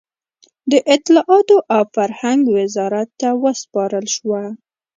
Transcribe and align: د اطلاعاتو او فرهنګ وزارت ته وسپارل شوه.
د 0.71 0.73
اطلاعاتو 0.95 1.57
او 1.75 1.81
فرهنګ 1.95 2.41
وزارت 2.57 3.09
ته 3.21 3.29
وسپارل 3.43 4.05
شوه. 4.15 4.43